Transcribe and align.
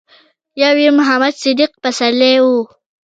يو 0.61 0.75
يې 0.83 0.89
محمد 0.99 1.33
صديق 1.41 1.71
پسرلی 1.83 2.35
و. 2.43 2.47